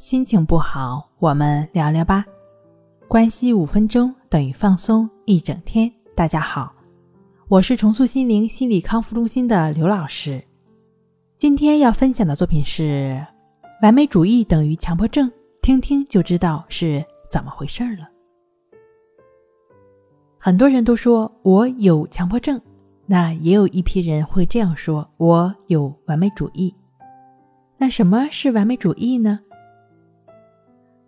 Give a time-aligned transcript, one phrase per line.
[0.00, 2.24] 心情不好，我们聊聊吧。
[3.06, 5.92] 关系五分钟等于放松一整天。
[6.14, 6.72] 大家好，
[7.48, 10.42] 我是重塑心灵心理康复中心的刘老师。
[11.36, 13.22] 今天要分享的作品是
[13.82, 15.28] 《完美主义等于强迫症》，
[15.60, 18.08] 听听就知道是怎么回事了。
[20.38, 22.58] 很多人都说我有强迫症，
[23.04, 26.74] 那也有一批人会这样说：我有完美主义。
[27.76, 29.40] 那什么是完美主义呢？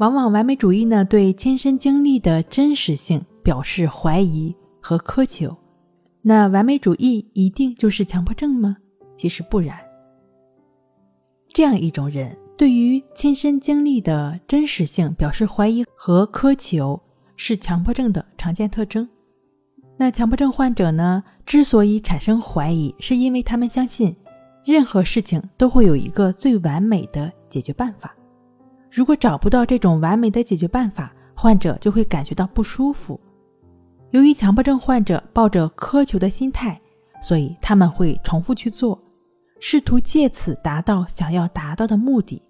[0.00, 5.54] 往往完美主义呢，对亲身经历的真实性表示怀疑和苛求。
[6.22, 8.78] 那完美主义一定就是强迫症吗？
[9.14, 9.78] 其实不然。
[11.52, 16.98] 这样一种人对于亲身经历的真实性表示怀疑和苛求，
[17.36, 19.06] 是强迫症的常见特征。
[19.98, 24.16] 那强迫症患者呢，之所以产生怀疑，是因为他们相信
[24.64, 28.16] 任何事情都会有一个最完美的解决办法。
[28.90, 33.18] 如果找不到这种完美的解决办法，患者就会感觉到不舒服。
[34.10, 36.78] 由于强迫症患者抱着苛求的心态，
[37.22, 39.00] 所以他们会重复去做，
[39.60, 42.42] 试图借此达到想要达到的目的。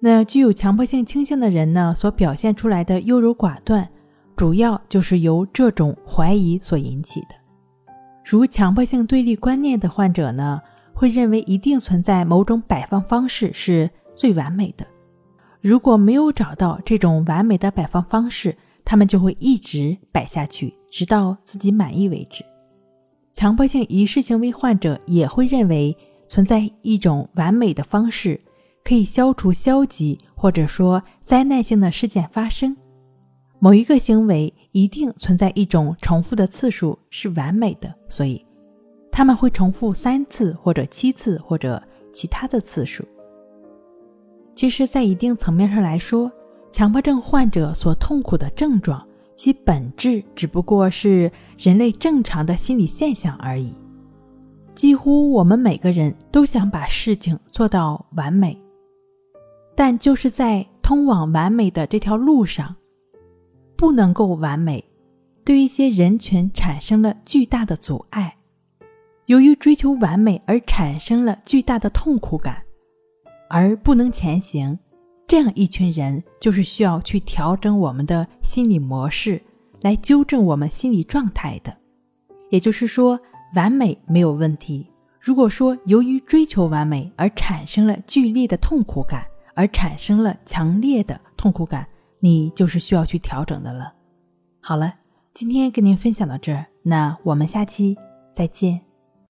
[0.00, 3.88] 那具有强迫性倾向的人呢，所表现出来的优柔寡断，
[4.36, 7.34] 主要就是由这种怀疑所引起的。
[8.24, 10.60] 如强迫性对立观念的患者呢，
[10.94, 14.86] 会认为一定存在某种摆放方式是最完美的。
[15.64, 22.44] 如果没有找到这种完美的摆放方式，他们就会一直摆下去，直到自己满意为止。
[23.32, 25.96] 强迫性仪式行为患者也会认为
[26.28, 28.38] 存在一种完美的方式，
[28.84, 32.76] 可以消除消极或者说灾难性的事件发生。
[33.58, 38.44] 某一个行为一定存在一种重复的次数是完美的，所以
[39.10, 43.02] 他们会重复三次或者七次或者其他的次数。
[44.54, 46.30] 其实，在一定层面上来说，
[46.70, 53.74] 强迫症患者所痛苦的症状，其本质只不过是人类正常的心理现象而已。
[54.74, 58.60] 几乎我们每个人都想把事情做到完美，
[59.74, 62.74] 但就是在通往完美的这条路上，
[63.76, 64.84] 不能够完美，
[65.44, 68.36] 对一些人群产生了巨大的阻碍。
[69.26, 72.63] 由于追求完美而产生了巨大的痛苦感。
[73.54, 74.76] 而不能前行，
[75.28, 79.40] 这样一群人就是需要去调整我们的心理模式，
[79.80, 81.72] 来纠正我们心理状态的。
[82.50, 83.16] 也就是说，
[83.54, 84.90] 完美没有问题。
[85.20, 91.86] 如果说由于追求完美而产生了剧烈的痛苦感，而产生了强烈的痛苦感，
[92.18, 93.94] 你就是需要去调整的了。
[94.60, 94.92] 好了，
[95.32, 97.96] 今天跟您分享到这儿，那我们下期
[98.32, 98.80] 再见。